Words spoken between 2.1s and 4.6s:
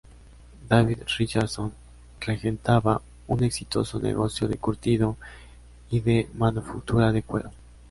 regentaba un exitoso negocio de